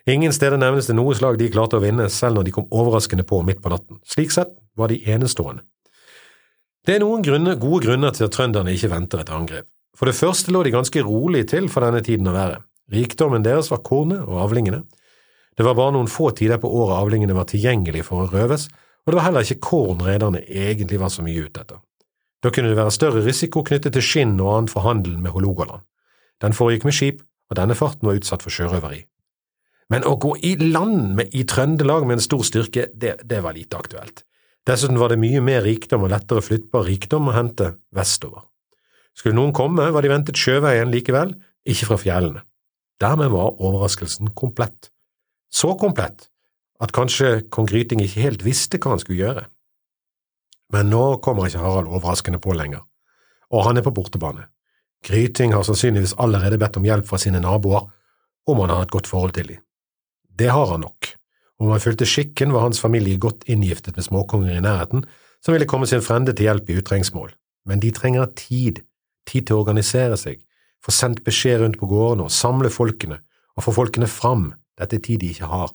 Ingen 0.06 0.36
steder 0.36 0.60
nevnes 0.62 0.86
det 0.86 0.94
noe 0.96 1.16
slag 1.18 1.40
de 1.40 1.48
klarte 1.50 1.80
å 1.80 1.82
vinne, 1.82 2.06
selv 2.14 2.38
når 2.38 2.46
de 2.46 2.54
kom 2.60 2.68
overraskende 2.70 3.26
på 3.26 3.40
midt 3.48 3.64
på 3.64 3.72
natten. 3.74 3.98
Slik 4.06 4.36
sett 4.36 4.54
var 4.78 4.94
de 4.94 5.00
enestående. 5.10 5.66
Det 6.86 6.94
er 6.94 7.02
noen 7.02 7.26
grunner, 7.26 7.58
gode 7.58 7.88
grunner 7.88 8.14
til 8.14 8.28
at 8.28 8.38
trønderne 8.38 8.76
ikke 8.78 8.92
venter 8.94 9.24
et 9.24 9.34
angrep. 9.34 9.66
For 9.98 10.06
det 10.06 10.16
første 10.20 10.54
lå 10.54 10.62
de 10.64 10.76
ganske 10.78 11.04
rolig 11.04 11.48
til 11.50 11.72
for 11.74 11.84
denne 11.84 12.04
tiden 12.06 12.30
av 12.30 12.38
været. 12.38 12.64
Rikdommen 12.94 13.44
deres 13.44 13.72
var 13.74 13.82
kornet 13.84 14.22
og 14.22 14.44
avlingene. 14.46 14.84
Det 15.58 15.66
var 15.66 15.76
bare 15.76 15.98
noen 15.98 16.12
få 16.12 16.30
tider 16.38 16.62
på 16.62 16.70
året 16.70 17.02
avlingene 17.02 17.36
var 17.36 17.50
tilgjengelige 17.50 18.06
for 18.06 18.28
å 18.28 18.30
røves, 18.30 18.70
og 19.04 19.10
det 19.10 19.18
var 19.18 19.32
heller 19.32 19.50
ikke 19.50 19.64
korn 19.72 20.06
rederne 20.06 20.46
egentlig 20.46 21.02
var 21.02 21.10
så 21.10 21.26
mye 21.26 21.50
ute 21.50 21.66
etter. 21.66 21.82
Da 22.44 22.52
kunne 22.54 22.70
det 22.72 22.78
være 22.78 22.94
større 22.94 23.24
risiko 23.26 23.64
knyttet 23.66 23.96
til 23.98 24.06
skinn 24.06 24.36
og 24.40 24.54
annet 24.54 24.74
for 24.74 24.86
handelen 24.86 25.24
med 25.24 25.34
Hålogaland. 25.34 25.84
Den 26.42 26.54
foregikk 26.54 26.86
med 26.86 26.94
skip, 26.94 27.24
og 27.50 27.58
denne 27.58 27.76
farten 27.78 28.08
var 28.08 28.20
utsatt 28.20 28.44
for 28.46 28.54
sjørøveri. 28.54 29.06
Men 29.90 30.04
å 30.06 30.18
gå 30.20 30.34
i 30.44 30.54
land 30.60 31.16
med, 31.18 31.32
i 31.32 31.46
Trøndelag 31.48 32.06
med 32.06 32.20
en 32.20 32.26
stor 32.26 32.44
styrke, 32.46 32.90
det, 32.94 33.16
det 33.24 33.40
var 33.44 33.56
lite 33.56 33.80
aktuelt. 33.80 34.26
Dessuten 34.68 35.00
var 35.00 35.14
det 35.14 35.22
mye 35.22 35.40
mer 35.42 35.64
rikdom 35.64 36.04
og 36.04 36.12
lettere 36.12 36.44
flyttbar 36.44 36.86
rikdom 36.90 37.30
å 37.32 37.36
hente 37.38 37.72
vestover. 37.96 38.44
Skulle 39.16 39.38
noen 39.38 39.56
komme, 39.56 39.88
var 39.96 40.04
de 40.04 40.12
ventet 40.12 40.38
sjøveien 40.38 40.92
likevel, 40.92 41.32
ikke 41.68 41.88
fra 41.90 41.98
fjellene. 42.02 42.44
Dermed 43.02 43.32
var 43.32 43.56
overraskelsen 43.56 44.34
komplett. 44.38 44.92
Så 45.50 45.72
komplett 45.80 46.28
at 46.84 46.94
kanskje 46.94 47.48
kong 47.54 47.70
Gryting 47.70 48.02
ikke 48.04 48.26
helt 48.26 48.44
visste 48.46 48.80
hva 48.82 48.94
han 48.94 49.02
skulle 49.02 49.22
gjøre. 49.22 49.46
Men 50.74 50.90
nå 50.92 51.04
kommer 51.24 51.48
ikke 51.48 51.64
Harald 51.64 51.88
overraskende 51.88 52.40
på 52.44 52.56
lenger, 52.58 52.84
og 53.54 53.68
han 53.68 53.80
er 53.80 53.86
på 53.86 53.94
bortebane. 53.96 54.48
Gryting 55.06 55.54
har 55.54 55.64
sannsynligvis 55.64 56.18
allerede 56.20 56.58
bedt 56.60 56.80
om 56.80 56.88
hjelp 56.88 57.08
fra 57.08 57.20
sine 57.22 57.40
naboer, 57.44 57.86
om 58.48 58.60
han 58.64 58.74
har 58.74 58.88
et 58.88 58.92
godt 58.92 59.08
forhold 59.08 59.36
til 59.38 59.54
dem. 59.54 59.62
Det 60.40 60.50
har 60.52 60.74
han 60.74 60.84
nok. 60.84 61.14
Om 61.60 61.72
han 61.74 61.82
fulgte 61.82 62.06
skikken, 62.06 62.52
var 62.54 62.68
hans 62.68 62.82
familie 62.82 63.18
godt 63.18 63.48
inngiftet 63.50 63.96
med 63.96 64.06
småkonger 64.06 64.58
i 64.58 64.62
nærheten, 64.62 65.06
som 65.42 65.54
ville 65.54 65.70
komme 65.70 65.88
sin 65.90 66.04
frende 66.06 66.34
til 66.34 66.50
hjelp 66.50 66.70
i 66.70 66.78
utrengsmål. 66.82 67.32
Men 67.66 67.82
de 67.82 67.92
trenger 67.92 68.30
tid, 68.38 68.84
tid 69.28 69.48
til 69.48 69.58
å 69.58 69.64
organisere 69.64 70.18
seg, 70.20 70.42
få 70.84 70.94
sendt 70.94 71.24
beskjed 71.26 71.64
rundt 71.64 71.80
på 71.80 71.90
gårdene 71.90 72.28
og 72.28 72.34
samle 72.34 72.70
folkene, 72.74 73.20
og 73.58 73.66
få 73.66 73.74
folkene 73.74 74.10
fram, 74.12 74.52
dette 74.78 75.00
er 75.00 75.04
tid 75.04 75.24
de 75.24 75.32
ikke 75.34 75.50
har. 75.50 75.74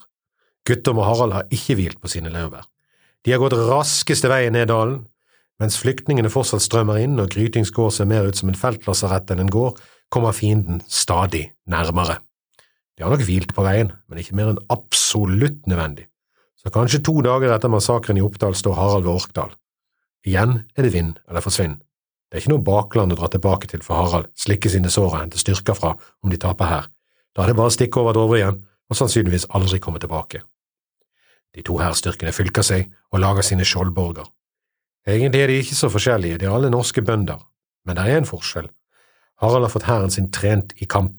Guttorm 0.69 1.01
og 1.03 1.09
Harald 1.09 1.35
har 1.35 1.51
ikke 1.51 1.77
hvilt 1.79 2.01
på 2.01 2.11
sine 2.13 2.31
laurbær. 2.31 2.69
De 3.23 3.33
har 3.33 3.39
gått 3.43 3.55
raskeste 3.55 4.31
veien 4.31 4.55
ned 4.57 4.71
dalen. 4.71 5.05
Mens 5.63 5.77
flyktningene 5.79 6.31
fortsatt 6.33 6.65
strømmer 6.65 6.99
inn 7.05 7.21
og 7.23 7.31
Grytings 7.31 7.71
gård 7.75 7.93
ser 7.95 8.09
mer 8.11 8.27
ut 8.27 8.39
som 8.39 8.51
en 8.51 8.59
feltlasarett 8.59 9.31
enn 9.31 9.45
en 9.45 9.53
gård, 9.53 9.79
kommer 10.13 10.35
fienden 10.37 10.83
stadig 10.91 11.53
nærmere. 11.71 12.19
De 12.97 13.05
har 13.05 13.13
nok 13.13 13.23
hvilt 13.25 13.55
på 13.55 13.65
veien, 13.65 13.93
men 14.11 14.21
ikke 14.21 14.37
mer 14.37 14.51
enn 14.53 14.61
absolutt 14.73 15.63
nødvendig. 15.71 16.09
Så 16.61 16.71
kanskje 16.75 17.01
to 17.07 17.15
dager 17.25 17.55
etter 17.55 17.71
massakren 17.73 18.19
i 18.19 18.25
Oppdal 18.25 18.55
står 18.59 18.77
Harald 18.79 19.07
ved 19.07 19.15
Orkdal. 19.15 19.55
Igjen 20.27 20.61
er 20.77 20.87
det 20.87 20.93
vind 20.95 21.17
eller 21.29 21.43
forsvinn. 21.43 21.79
Det 22.31 22.39
er 22.39 22.45
ikke 22.45 22.53
noe 22.53 22.67
bakland 22.67 23.15
å 23.15 23.19
dra 23.19 23.31
tilbake 23.33 23.71
til 23.71 23.83
for 23.85 23.99
Harald, 23.99 24.29
slikke 24.39 24.71
sine 24.71 24.91
sår 24.93 25.09
og 25.09 25.19
hente 25.19 25.41
styrker 25.41 25.79
fra 25.79 25.95
om 26.23 26.31
de 26.31 26.39
taper 26.41 26.71
her. 26.71 26.87
Da 27.35 27.43
er 27.43 27.51
det 27.51 27.59
bare 27.59 27.73
å 27.73 27.75
stikke 27.75 28.03
over 28.03 28.17
Dovre 28.17 28.39
igjen, 28.39 28.63
og 28.63 28.99
sannsynligvis 28.99 29.49
aldri 29.57 29.81
komme 29.83 30.01
tilbake. 30.03 30.43
De 31.53 31.65
to 31.67 31.77
hærstyrkene 31.81 32.33
fylker 32.33 32.65
seg 32.65 32.93
og 33.13 33.21
lager 33.21 33.45
sine 33.47 33.67
skjoldborger. 33.69 34.29
Egentlig 35.09 35.43
er 35.43 35.51
de 35.51 35.59
ikke 35.61 35.77
så 35.77 35.91
forskjellige, 35.93 36.39
de 36.39 36.47
er 36.47 36.55
alle 36.55 36.71
norske 36.71 37.03
bønder, 37.03 37.41
men 37.87 37.99
det 37.99 38.07
er 38.07 38.21
en 38.21 38.29
forskjell. 38.29 38.71
Harald 39.43 39.67
har 39.67 39.73
fått 39.73 39.89
hæren 39.89 40.13
sin 40.15 40.31
trent 40.33 40.73
i 40.79 40.87
kamp, 40.87 41.17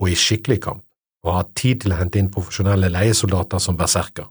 og 0.00 0.10
i 0.10 0.18
skikkelig 0.18 0.58
kamp, 0.64 0.82
og 1.22 1.30
har 1.30 1.44
hatt 1.44 1.52
tid 1.56 1.84
til 1.84 1.94
å 1.94 2.00
hente 2.00 2.18
inn 2.18 2.32
profesjonelle 2.34 2.90
leiesoldater 2.90 3.62
som 3.62 3.78
berserker. 3.78 4.26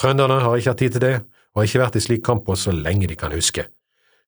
Trønderne 0.00 0.40
har 0.42 0.58
ikke 0.58 0.74
hatt 0.74 0.82
tid 0.82 0.96
til 0.96 1.04
det, 1.06 1.16
og 1.54 1.62
har 1.62 1.68
ikke 1.68 1.84
vært 1.84 1.98
i 2.00 2.02
slik 2.02 2.24
kamp 2.26 2.44
på 2.46 2.56
så 2.58 2.74
lenge 2.74 3.08
de 3.10 3.18
kan 3.18 3.32
huske. 3.34 3.68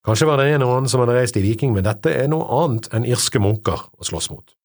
Kanskje 0.03 0.27
var 0.27 0.39
det 0.39 0.49
en 0.51 0.65
og 0.65 0.73
annen 0.77 0.91
som 0.91 1.03
hadde 1.03 1.15
reist 1.15 1.37
i 1.39 1.43
Viking, 1.43 1.71
men 1.75 1.85
dette 1.85 2.11
er 2.11 2.27
noe 2.31 2.47
annet 2.63 2.89
enn 2.95 3.07
irske 3.07 3.39
munker 3.39 3.87
å 3.99 4.07
slåss 4.07 4.31
mot. 4.33 4.55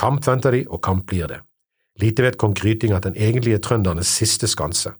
Kamp 0.00 0.24
venter 0.24 0.56
de, 0.56 0.62
og 0.68 0.80
kamp 0.84 1.04
blir 1.08 1.28
det. 1.28 1.42
Lite 2.00 2.24
vet 2.24 2.38
kong 2.40 2.54
Gryting 2.56 2.94
at 2.96 3.04
den 3.04 3.16
egentlig 3.16 3.54
er 3.54 3.62
trøndernes 3.64 4.08
siste 4.08 4.48
skanse. 4.48 4.94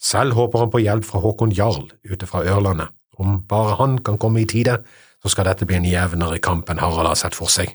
Selv 0.00 0.32
håper 0.38 0.62
han 0.62 0.70
på 0.72 0.80
hjelp 0.80 1.04
fra 1.04 1.20
Håkon 1.20 1.52
Jarl 1.52 1.90
ute 2.08 2.26
fra 2.26 2.42
Ørlandet. 2.48 2.88
Om 3.20 3.42
bare 3.48 3.76
han 3.76 3.98
kan 3.98 4.16
komme 4.18 4.40
i 4.40 4.46
tide, 4.48 4.78
så 5.22 5.28
skal 5.28 5.50
dette 5.50 5.66
bli 5.68 5.76
en 5.76 5.84
jevnere 5.84 6.38
kamp 6.40 6.70
enn 6.72 6.80
Harald 6.80 7.10
har 7.10 7.18
sett 7.20 7.36
for 7.36 7.52
seg. 7.52 7.74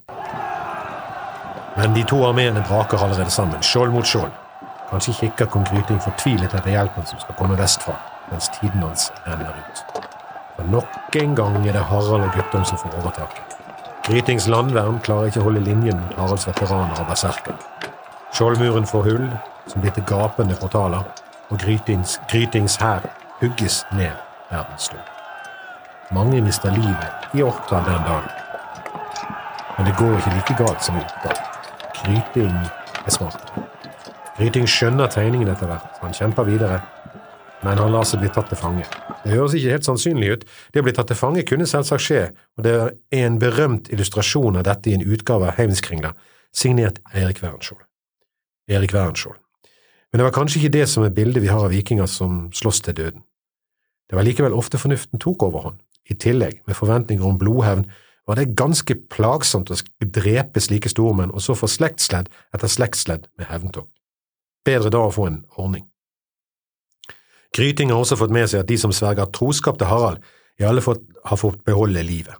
Men 1.77 1.93
de 1.93 2.05
to 2.09 2.23
armeene 2.25 2.63
braker 2.65 2.97
allerede 2.97 3.29
sammen, 3.29 3.61
skjold 3.61 3.93
mot 3.93 4.07
skjold. 4.09 4.31
Kanskje 4.89 5.13
kikker 5.19 5.51
kong 5.53 5.67
Gryting 5.69 6.01
fortvilet 6.01 6.53
etter 6.53 6.73
hjelpen 6.73 7.05
som 7.05 7.21
skal 7.21 7.37
komme 7.37 7.59
vestfra, 7.59 7.93
mens 8.31 8.49
tiden 8.57 8.81
hans 8.81 9.11
renner 9.27 9.53
ut. 9.59 9.83
Og 10.57 10.71
nok 10.71 11.19
en 11.21 11.37
gang 11.37 11.59
er 11.61 11.77
det 11.77 11.85
Harald 11.91 12.25
og 12.25 12.33
Guttorm 12.33 12.65
som 12.65 12.81
får 12.81 12.97
overtaket. 13.03 13.55
Grytings 14.05 14.47
landvern 14.49 15.01
klarer 15.05 15.29
ikke 15.29 15.43
å 15.43 15.49
holde 15.49 15.65
linjen 15.65 15.99
mot 15.99 16.17
Haralds 16.17 16.47
veteraner 16.49 16.97
og 17.01 17.09
berserker. 17.09 17.57
Skjoldmuren 18.35 18.83
får 18.85 19.03
hull, 19.03 19.27
som 19.71 19.79
blir 19.79 19.93
til 19.95 20.03
gapende 20.09 20.57
portaler, 20.59 21.05
og 21.47 21.59
Grytings, 21.61 22.17
Grytings 22.27 22.75
hær 22.81 23.05
hugges 23.39 23.77
ned 23.95 24.11
der 24.49 24.65
den. 24.67 24.99
Mange 26.11 26.41
mister 26.43 26.75
livet 26.75 27.29
i 27.33 27.45
Orkdal 27.47 27.85
den 27.87 28.03
dagen. 28.03 28.27
Men 29.77 29.87
det 29.87 29.95
går 29.95 30.17
ikke 30.17 30.33
like 30.35 30.57
galt 30.59 30.83
som 30.83 30.99
i. 30.99 31.05
Gryting 32.01 32.59
er 33.05 33.15
smart. 33.15 33.55
Gryting 34.37 34.67
skjønner 34.67 35.07
tegningen 35.07 35.55
etter 35.55 35.71
hvert. 35.71 35.95
Han 36.03 36.19
kjemper 36.19 36.43
videre, 36.43 36.81
men 37.63 37.79
han 37.79 37.95
lar 37.95 38.03
seg 38.03 38.19
bli 38.19 38.35
tatt 38.35 38.51
til 38.51 38.59
fange. 38.59 38.83
Det 39.23 39.31
høres 39.31 39.55
ikke 39.55 39.77
helt 39.77 39.87
sannsynlig 39.87 40.35
ut. 40.35 40.47
Det 40.73 40.83
å 40.83 40.89
bli 40.89 40.97
tatt 40.99 41.07
til 41.07 41.23
fange 41.23 41.47
kunne 41.47 41.71
selvsagt 41.71 42.09
skje, 42.09 42.21
og 42.59 42.67
det 42.67 42.77
er 42.83 42.93
en 43.23 43.39
berømt 43.39 43.87
illustrasjon 43.95 44.59
av 44.59 44.67
dette 44.67 44.91
i 44.91 44.99
en 44.99 45.07
utgave 45.07 45.53
av 45.53 45.55
Heimskringla, 45.55 46.17
signert 46.51 46.99
Erik 47.15 47.39
Werenskjold. 47.39 47.85
Erik 48.67 48.93
Werenskjold. 48.93 49.37
Men 50.11 50.19
det 50.19 50.25
var 50.27 50.35
kanskje 50.35 50.61
ikke 50.61 50.75
det 50.77 50.85
som 50.89 51.03
er 51.03 51.13
bildet 51.13 51.43
vi 51.43 51.51
har 51.51 51.65
av 51.65 51.73
vikinger 51.73 52.07
som 52.09 52.45
slåss 52.55 52.81
til 52.85 52.95
døden. 52.95 53.23
Det 54.09 54.15
var 54.17 54.25
likevel 54.25 54.53
ofte 54.55 54.79
fornuften 54.79 55.19
tok 55.19 55.43
overhånd. 55.43 55.81
I 56.09 56.13
tillegg, 56.21 56.61
med 56.67 56.77
forventninger 56.77 57.25
om 57.25 57.39
blodhevn, 57.41 57.87
var 58.27 58.37
det 58.39 58.53
ganske 58.57 58.95
plagsomt 59.11 59.71
å 59.73 59.77
drepe 60.01 60.61
slike 60.61 60.89
stormenn 60.89 61.33
og 61.33 61.43
så 61.45 61.55
få 61.57 61.69
slektsledd 61.69 62.29
etter 62.53 62.71
slektsledd 62.71 63.27
med 63.37 63.49
hevntokt. 63.49 63.91
Bedre 64.65 64.89
da 64.93 65.03
å 65.05 65.13
få 65.13 65.27
en 65.29 65.43
ordning. 65.61 65.85
Gryting 67.55 67.91
har 67.93 68.01
også 68.01 68.17
fått 68.19 68.33
med 68.33 68.49
seg 68.51 68.63
at 68.63 68.69
de 68.71 68.77
som 68.81 68.93
sverger 68.93 69.29
troskap 69.33 69.77
til 69.79 69.89
Harald, 69.89 70.23
i 70.59 70.65
alle 70.65 70.81
fall 70.81 71.01
har 71.27 71.39
fått 71.39 71.61
beholde 71.67 72.01
livet. 72.07 72.35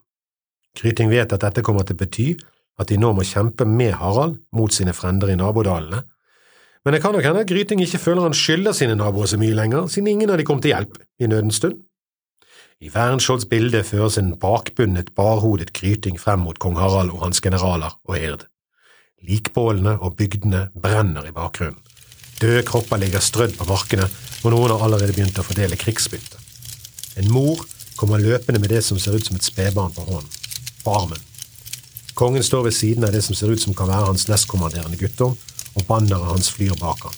Gryting 0.75 1.11
vet 1.11 1.33
at 1.35 1.43
dette 1.43 1.63
kommer 1.63 1.85
til 1.85 1.95
å 1.95 2.01
bety 2.01 2.27
at 2.81 2.89
de 2.91 2.97
nå 2.99 3.11
må 3.15 3.23
kjempe 3.23 3.67
med 3.67 3.93
Harald 3.99 4.39
mot 4.55 4.73
sine 4.73 4.93
frender 4.95 5.31
i 5.31 5.37
nabodalene, 5.39 6.01
men 6.85 6.93
det 6.93 7.01
kan 7.01 7.15
nok 7.17 7.25
hende 7.25 7.41
at 7.41 7.49
Gryting 7.49 7.81
ikke 7.81 7.97
føler 7.97 8.27
han 8.27 8.37
skylder 8.37 8.75
sine 8.77 8.95
naboer 8.95 9.29
så 9.29 9.39
mye 9.41 9.57
lenger, 9.57 9.87
siden 9.89 10.11
ingen 10.11 10.29
av 10.29 10.37
de 10.37 10.45
kom 10.45 10.61
til 10.61 10.75
hjelp 10.75 10.99
i 11.19 11.29
nødens 11.31 11.57
stund. 11.57 11.79
I 12.83 12.91
Wernskjolds 12.93 13.47
bilde 13.49 13.81
føres 13.87 14.19
en 14.21 14.35
bakbundet, 14.37 15.13
barhodet 15.15 15.71
Gryting 15.73 16.19
frem 16.21 16.43
mot 16.45 16.59
kong 16.61 16.75
Harald 16.77 17.09
og 17.15 17.23
hans 17.23 17.41
generaler 17.41 17.95
og 18.05 18.19
hird. 18.19 18.45
Likbålene 19.25 19.95
og 19.97 20.17
bygdene 20.19 20.67
brenner 20.77 21.25
i 21.25 21.33
bakgrunnen. 21.33 21.81
Døde 22.41 22.61
kropper 22.67 22.99
ligger 23.01 23.23
strødd 23.23 23.55
på 23.57 23.65
markene, 23.65 24.05
og 24.43 24.51
noen 24.51 24.73
har 24.75 24.83
allerede 24.85 25.15
begynt 25.15 25.39
å 25.39 25.45
fordele 25.47 25.79
krigsbytte. 25.79 26.37
En 27.17 27.31
mor 27.31 27.63
kommer 27.95 28.21
løpende 28.21 28.59
med 28.59 28.69
det 28.75 28.83
som 28.83 28.99
ser 28.99 29.15
ut 29.15 29.25
som 29.25 29.39
et 29.39 29.47
spedbarn 29.47 29.95
på 29.95 30.03
hånden, 30.03 30.29
på 30.83 30.95
armen. 30.99 31.21
Kongen 32.13 32.43
står 32.43 32.67
ved 32.67 32.75
siden 32.75 33.07
av 33.07 33.15
det 33.15 33.23
som 33.23 33.35
ser 33.35 33.49
ut 33.49 33.63
som 33.63 33.73
kan 33.73 33.89
være 33.89 34.11
hans 34.11 34.27
nestkommanderende 34.29 34.99
guttom, 34.99 35.33
og 35.75 35.85
banneret 35.89 36.31
hans 36.31 36.49
flyr 36.55 36.75
bak 36.79 37.05
ham. 37.07 37.15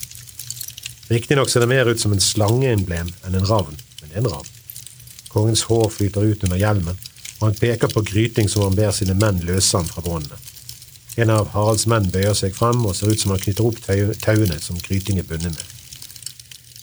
Riktignok 1.08 1.48
ser 1.48 1.64
det 1.64 1.70
mer 1.70 1.88
ut 1.88 2.00
som 2.00 2.12
en 2.12 2.20
slangeemblem 2.20 3.08
enn 3.24 3.38
en 3.38 3.48
ravn, 3.48 3.78
men 4.00 4.10
det 4.10 4.18
er 4.18 4.24
en 4.24 4.32
ravn. 4.34 4.50
Kongens 5.32 5.64
hår 5.68 5.88
flyter 5.94 6.26
ut 6.26 6.44
under 6.44 6.60
hjelmen, 6.60 6.98
og 7.38 7.46
han 7.46 7.56
peker 7.56 7.90
på 7.92 8.04
Gryting 8.04 8.50
som 8.50 8.66
han 8.66 8.76
ber 8.76 8.92
sine 8.92 9.16
menn 9.16 9.40
løse 9.46 9.76
ham 9.78 9.88
fra 9.88 10.04
båndene. 10.04 10.40
En 11.18 11.32
av 11.34 11.48
Haralds 11.50 11.88
menn 11.90 12.10
bøyer 12.14 12.36
seg 12.38 12.54
frem 12.54 12.84
og 12.86 12.94
ser 12.94 13.10
ut 13.10 13.18
som 13.18 13.32
han 13.34 13.40
knytter 13.42 13.66
opp 13.66 13.80
tauene 14.22 14.60
som 14.62 14.78
Gryting 14.84 15.18
er 15.18 15.26
bundet 15.26 15.56
med. 15.56 15.74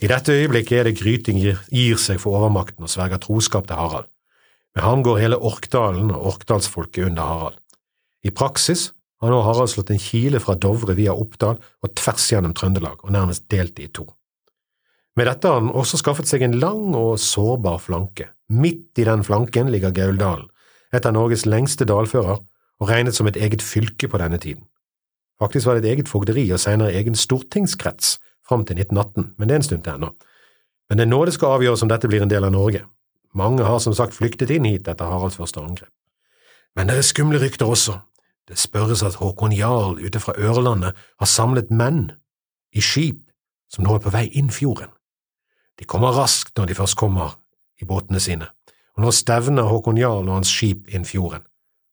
I 0.03 0.09
dette 0.11 0.33
øyeblikket 0.35 0.79
er 0.79 0.89
det 0.89 0.97
Gryting 0.99 1.39
gir, 1.39 1.97
seg 2.01 2.19
for 2.19 2.35
overmakten 2.35 2.83
og 2.83 2.91
sverger 2.91 3.21
troskap 3.23 3.69
til 3.69 3.79
Harald. 3.79 4.09
Med 4.75 4.83
ham 4.83 5.05
går 5.07 5.21
hele 5.21 5.39
Orkdalen 5.39 6.11
og 6.11 6.25
orkdalsfolket 6.33 7.07
under 7.07 7.23
Harald. 7.23 7.61
I 8.27 8.33
praksis 8.35 8.89
har 9.21 9.31
nå 9.31 9.39
Harald 9.45 9.71
slått 9.71 9.93
en 9.93 10.01
kile 10.01 10.41
fra 10.43 10.57
Dovre 10.59 10.95
via 10.97 11.15
Oppdal 11.15 11.57
og 11.59 11.93
tvers 11.95 12.27
gjennom 12.31 12.53
Trøndelag, 12.57 12.99
og 13.03 13.13
nærmest 13.15 13.47
delt 13.51 13.79
i 13.79 13.87
to. 13.87 14.07
Med 15.15 15.29
dette 15.29 15.47
har 15.47 15.61
han 15.61 15.71
også 15.71 16.01
skaffet 16.01 16.27
seg 16.27 16.43
en 16.43 16.57
lang 16.59 16.91
og 16.97 17.15
sårbar 17.23 17.79
flanke. 17.79 18.27
Midt 18.51 18.99
i 18.99 19.07
den 19.07 19.23
flanken 19.23 19.71
ligger 19.71 19.95
Gauldalen, 19.95 20.49
et 20.93 21.07
av 21.07 21.15
Norges 21.15 21.45
lengste 21.47 21.87
dalfører, 21.87 22.41
og 22.79 22.89
regnet 22.89 23.15
som 23.15 23.27
et 23.27 23.39
eget 23.39 23.63
fylke 23.63 24.09
på 24.11 24.19
denne 24.19 24.37
tiden. 24.41 24.65
Faktisk 25.39 25.67
var 25.67 25.77
det 25.77 25.85
et 25.85 25.93
eget 25.95 26.11
fogderi 26.11 26.43
og 26.51 26.59
senere 26.59 26.93
egen 26.95 27.15
stortingskrets 27.15 28.17
fram 28.47 28.65
til 28.67 28.79
1918, 28.79 29.33
men 29.37 29.47
det 29.47 29.55
er 29.55 29.61
en 29.61 29.67
stund 29.69 29.83
til 29.83 29.95
ennå. 29.95 30.11
Men 30.89 30.99
det 30.99 31.05
er 31.05 31.11
nå 31.11 31.21
det 31.25 31.33
skal 31.35 31.57
avgjøres 31.57 31.83
om 31.83 31.91
dette 31.91 32.11
blir 32.11 32.23
en 32.23 32.31
del 32.31 32.45
av 32.45 32.53
Norge. 32.53 32.83
Mange 33.35 33.63
har 33.67 33.79
som 33.83 33.95
sagt 33.95 34.15
flyktet 34.15 34.51
inn 34.53 34.67
hit 34.67 34.87
etter 34.87 35.09
Haralds 35.09 35.39
første 35.39 35.59
angrep. 35.59 35.91
Men 36.75 36.87
det 36.87 36.99
er 36.99 37.07
skumle 37.07 37.39
rykter 37.41 37.67
også. 37.71 37.97
Det 38.45 38.57
spørres 38.61 39.01
at 39.03 39.17
Håkon 39.17 39.53
Jarl 39.55 39.97
ute 40.05 40.19
fra 40.21 40.35
Ørlandet 40.37 40.93
har 41.19 41.29
samlet 41.29 41.71
menn 41.73 42.11
i 42.75 42.81
skip 42.83 43.23
som 43.71 43.85
nå 43.85 43.95
er 43.95 44.03
på 44.03 44.13
vei 44.13 44.27
inn 44.37 44.51
fjorden. 44.53 44.91
De 45.79 45.87
kommer 45.89 46.13
raskt 46.15 46.53
når 46.57 46.69
de 46.69 46.77
først 46.77 46.97
kommer 46.99 47.39
i 47.81 47.87
båtene 47.89 48.21
sine, 48.21 48.47
og 48.95 49.03
nå 49.03 49.11
stevner 49.11 49.67
Håkon 49.67 49.97
Jarl 49.99 50.29
og 50.29 50.37
hans 50.37 50.53
skip 50.53 50.87
inn 50.93 51.07
fjorden. 51.07 51.43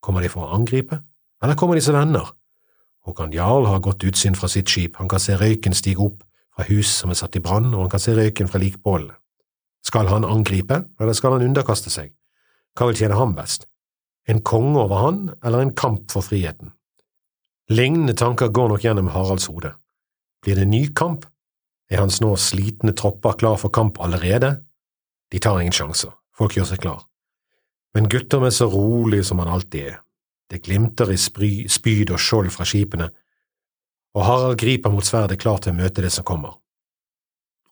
Kommer 0.03 0.23
de 0.23 0.31
for 0.31 0.45
å 0.45 0.59
angripe, 0.59 1.01
eller 1.43 1.59
kommer 1.59 1.79
de 1.79 1.83
som 1.85 1.97
venner? 1.97 2.29
Håkon 3.03 3.33
Jarl 3.35 3.67
har 3.67 3.83
godt 3.83 4.05
utsyn 4.07 4.37
fra 4.39 4.51
sitt 4.51 4.71
skip, 4.71 5.01
han 5.01 5.11
kan 5.11 5.23
se 5.23 5.35
røyken 5.41 5.75
stige 5.75 6.05
opp 6.05 6.23
fra 6.53 6.69
hus 6.69 6.93
som 7.01 7.11
er 7.11 7.19
satt 7.19 7.39
i 7.39 7.43
brann, 7.43 7.73
og 7.75 7.87
han 7.87 7.93
kan 7.97 8.03
se 8.03 8.15
røyken 8.15 8.51
fra 8.51 8.61
likbålene. 8.63 9.17
Skal 9.83 10.07
han 10.07 10.25
angripe, 10.25 10.85
eller 11.01 11.17
skal 11.19 11.35
han 11.35 11.49
underkaste 11.49 11.91
seg? 11.91 12.13
Hva 12.79 12.87
vil 12.87 13.01
tjene 13.01 13.19
ham 13.19 13.35
best? 13.35 13.67
En 14.29 14.43
konge 14.47 14.79
over 14.79 15.03
han, 15.03 15.21
eller 15.43 15.61
en 15.63 15.75
kamp 15.75 16.11
for 16.13 16.23
friheten? 16.23 16.73
Lignende 17.73 18.15
tanker 18.15 18.49
går 18.49 18.69
nok 18.73 18.85
gjennom 18.85 19.11
Haralds 19.15 19.49
hode. 19.51 19.73
Blir 20.43 20.59
det 20.59 20.69
ny 20.69 20.87
kamp, 20.95 21.27
er 21.91 22.03
hans 22.03 22.21
nå 22.23 22.35
slitne 22.41 22.95
tropper 22.97 23.37
klar 23.41 23.59
for 23.61 23.73
kamp 23.75 24.01
allerede? 24.03 24.57
De 25.33 25.41
tar 25.43 25.61
ingen 25.61 25.75
sjanser, 25.75 26.13
folk 26.37 26.57
gjør 26.57 26.71
seg 26.73 26.83
klar. 26.85 27.03
Men 27.95 28.09
gutter 28.09 28.41
med 28.41 28.55
så 28.57 28.69
rolig 28.73 29.25
som 29.29 29.43
han 29.43 29.51
alltid 29.53 29.93
er, 29.93 29.99
det 30.51 30.63
glimter 30.65 31.13
i 31.13 31.19
spyd 31.19 32.13
og 32.13 32.21
skjold 32.21 32.51
fra 32.53 32.67
skipene, 32.69 33.11
og 34.13 34.27
Harald 34.27 34.59
griper 34.61 34.93
mot 34.93 35.07
sverdet 35.07 35.41
klar 35.41 35.61
til 35.63 35.73
å 35.73 35.79
møte 35.79 36.05
det 36.05 36.13
som 36.13 36.27
kommer. 36.29 36.59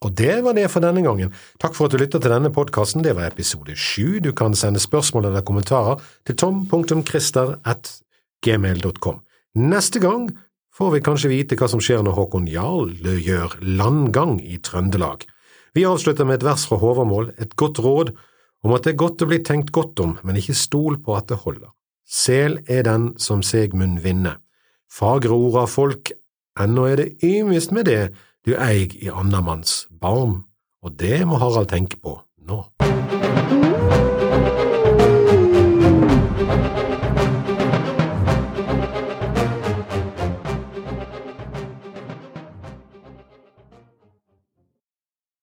Og 0.00 0.14
det 0.16 0.38
var 0.45 0.54
det 0.57 0.71
for 0.73 0.80
denne 0.80 1.02
gangen. 1.04 1.28
Takk 1.61 1.75
for 1.76 1.85
at 1.87 1.92
du 1.92 1.99
lytter 2.00 2.21
til 2.23 2.33
denne 2.33 2.50
podkasten, 2.54 3.02
det 3.04 3.16
var 3.19 3.26
episode 3.28 3.75
sju. 3.76 4.21
Du 4.25 4.33
kan 4.33 4.54
sende 4.57 4.80
spørsmål 4.80 5.26
eller 5.28 5.45
kommentarer 5.45 6.00
til 6.25 6.35
tom.christer.gmail.com. 6.40 9.16
Neste 9.61 9.99
gang 10.00 10.33
får 10.73 10.90
vi 10.95 11.00
kanskje 11.04 11.33
vite 11.35 11.57
hva 11.61 11.69
som 11.69 11.80
skjer 11.85 12.00
når 12.07 12.16
Håkon 12.16 12.49
Jarl 12.49 12.88
gjør 13.21 13.61
landgang 13.61 14.40
i 14.40 14.57
Trøndelag. 14.64 15.28
Vi 15.76 15.85
avslutter 15.85 16.25
med 16.25 16.40
et 16.40 16.49
vers 16.49 16.64
fra 16.66 16.76
Håvamål, 16.80 17.37
et 17.37 17.57
godt 17.61 17.78
råd 17.85 18.16
om 18.64 18.73
at 18.73 18.83
det 18.85 18.92
er 18.95 19.04
godt 19.04 19.23
å 19.25 19.26
bli 19.28 19.40
tenkt 19.45 19.73
godt 19.76 20.00
om, 20.00 20.16
men 20.25 20.37
ikke 20.40 20.54
stol 20.57 20.97
på 21.04 21.12
at 21.16 21.28
det 21.28 21.42
holder. 21.45 21.69
Sel 22.09 22.64
er 22.66 22.83
den 22.88 23.14
som 23.21 23.42
seg 23.47 23.75
munn 23.76 24.00
vinne. 24.02 24.38
Fagre 24.90 25.30
ord 25.37 25.57
av 25.62 25.69
folk, 25.71 26.11
ennå 26.59 26.87
er 26.88 26.97
det 26.99 27.23
ymist 27.26 27.73
med 27.76 27.85
det 27.87 28.11
du 28.47 28.54
eier 28.56 28.92
i 28.97 29.11
annanmanns 29.12 29.82
barm, 30.00 30.47
og 30.80 30.94
det 30.97 31.26
må 31.28 31.37
Harald 31.37 31.68
tenke 31.68 31.99
på 32.00 32.14
nå. 32.49 32.62